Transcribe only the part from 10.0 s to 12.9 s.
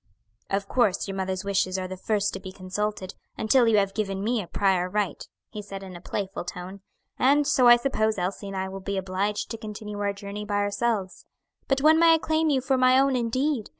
journey by ourselves. But when may I claim you for